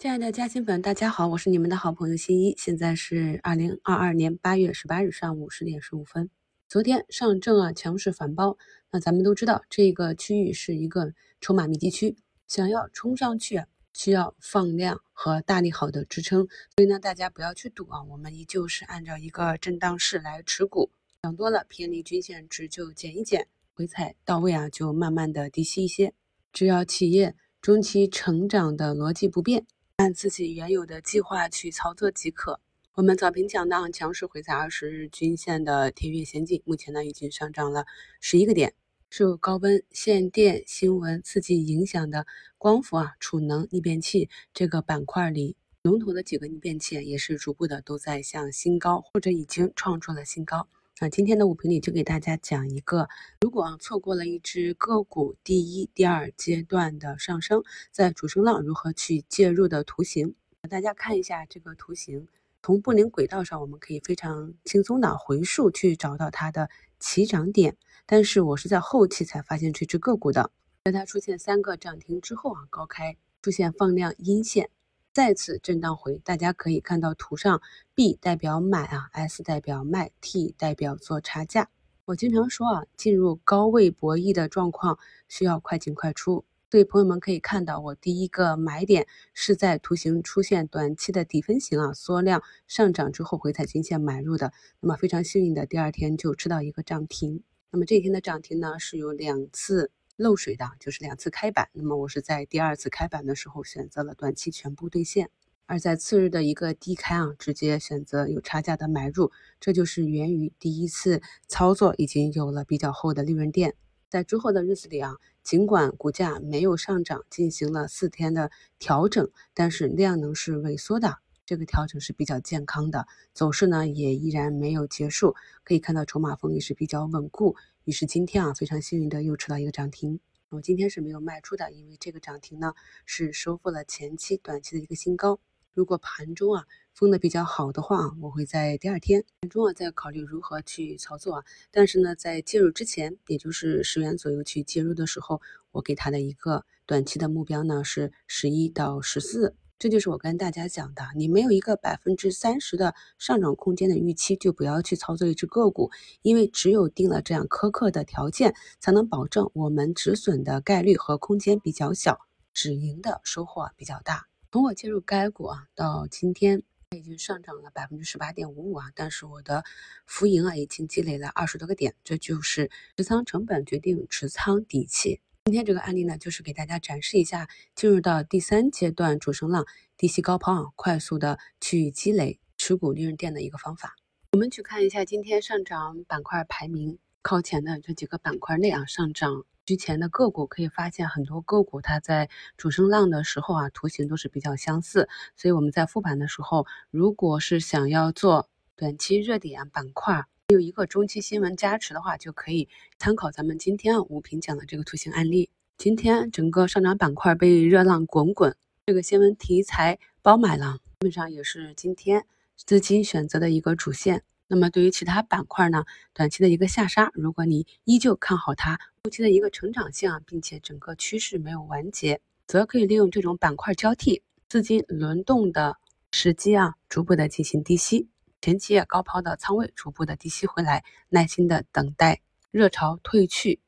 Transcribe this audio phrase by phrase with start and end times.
[0.00, 2.54] 亲爱的嘉兴粉，大家好，我是你们的好朋友新一。
[2.56, 6.30] 现在是二零二二年八月十八日上午十点十五分。
[6.70, 8.56] 昨天上证啊强势反包，
[8.90, 12.16] 那咱们都知道这个区域是一个筹码密集区，
[12.48, 16.48] 想要冲上去啊，需要放量和大利好的支撑。
[16.74, 20.90] 所以呢，大家不要去赌啊，我们依旧是按照一个震荡式来持股。
[21.24, 26.14] 涨多了偏离均线值就减一减，回踩到位啊就慢慢的低吸一些。
[26.54, 29.66] 只要企业中期成长的逻辑不变。
[30.00, 32.58] 按自己原有的计划去操作即可。
[32.94, 37.84] 我们早评讲到强势回踩二十日均线的天越先进，目前呢已经上涨了
[38.18, 38.72] 十一个点。
[39.10, 42.26] 受高温、限电、新闻刺激影响的
[42.56, 50.66] 光伏啊、储能、逆变器这个板块里，龙头的几个逆变器也是逐步的都在向新高或者已经创出了新高。
[51.02, 53.08] 那今天的五评里就给大家讲一个，
[53.40, 60.34] 如果啊错过了一只个股第一、第二阶段的上升，在主升浪如何去介入的图形，
[60.68, 62.28] 大家看一下这个图形，
[62.62, 70.50] 从布林轨道上我们可以非常轻松的回溯去找到它的起涨点，但是我是在后期才发现这只个股的，
[70.84, 74.68] 在它出现三个涨停之后啊，高开出现放量阴线。
[75.12, 77.60] 再次震荡回，大家可以看到图上
[77.96, 81.68] B 代表买啊，S 代表卖，T 代表做差价。
[82.04, 86.44] 我经常说啊，进入高位博弈的状况需要快进快出。
[86.70, 94.52] 所以朋友们可以看到，我第一个买点是在图形出现短期的底分型啊，缩量上涨之后回踩均线买入的。
[94.78, 97.42] 那么非常幸运的，第二天就吃到一个涨停。
[97.72, 99.90] 那么这一天的涨停呢，是有两次。
[100.20, 105.30] 漏水的就是两次开板，那么我是在第二次开板的时候选择了短期全部兑现，
[105.64, 113.76] 而在次日的一个低开啊，直接选择有差价的买入，这就是源于第一次操作已经有了比较厚的利润垫。
[114.10, 121.16] 在之后的日子里啊，尽管股价没有上涨，进行了四天的调整，但是量能是萎缩的，
[121.50, 125.34] 这个调整是比较健康的，走势呢也依然没有结束，
[125.64, 127.56] 可以看到筹码峰也是比较稳固。
[127.82, 130.20] 于是今天啊，非常幸运的又吃到一个涨停。
[130.50, 132.72] 我今天是没有卖出的，因为这个涨停呢
[133.04, 135.40] 是收复了前期短期的一个新高。
[135.74, 141.44] 如果盘中啊封的比较好的话，我会在第二天盘中啊再考虑如何去操作啊。
[141.72, 145.42] 但是呢，在介入之前，也就是十元左右去介入的时候，
[145.72, 149.56] 我给它的一个短期的目标呢是十一到十四。
[149.80, 162.20] 这就是我跟大家讲的，你没有一个百分之三十的上涨空间的预期，就不要去操作一只个股，因为只有定了这样苛刻的条件，才能保证我们止损的概率和空间比较小，
[162.52, 164.26] 止盈的收获比较大。
[164.52, 169.64] 从我介入该股啊到今天，它已经上涨了百分之十八点五五啊，但是我的
[170.04, 175.22] 浮盈啊已经积累了二十多个点，这就是持仓成本决定持仓底气。
[175.46, 179.64] 今天这个案例呢，就是给大家展示一下进入到第三阶段主升浪
[179.96, 183.96] 低吸高抛啊，快速的去积累持股利润垫的一个方法。
[184.32, 192.28] 我们去看一下今天上涨板块排名靠前的这几个板块内啊，上涨居前的个股，可以发现很多个股它在
[192.58, 195.08] 主升浪的时候啊，图形都是比较相似。
[195.36, 202.68] 所以我们在复盘的时候，如果是想要做短期热点板块，有一个中期新闻加持的话，就可以
[202.98, 205.48] 参考咱们今天啊五评讲的这个图形案例。
[205.78, 208.56] 今天整个上涨板块被热浪滚滚，
[208.86, 214.24] 这个新闻题材包买了，基本上也是今天资金选择的一个主线。
[214.48, 225.76] 那么对于其他板块呢，短期的一个下杀，如果你依旧看好它后期的一个成长性啊，并且整个趋势没有完结，则可以利用这种板块交替、资金轮动的
[226.10, 228.08] 时机啊，逐步的进行低吸。
[228.40, 232.20] 前期也高抛的仓位逐步的低吸回来，耐心的等待
[232.50, 233.60] 热潮退去，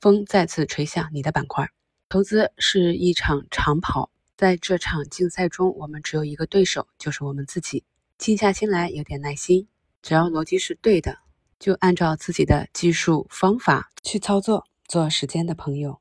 [0.00, 1.68] 风再次吹向你的板块。
[2.08, 7.84] 投资是一场长跑，在这场竞赛中，我们只有一个对手，就是我们自己。
[8.18, 9.66] 静下心来，有点耐心，
[10.02, 11.18] 只要逻辑是对的，
[11.58, 16.00] 就按照自己的技术方法去操作，做时间的朋友。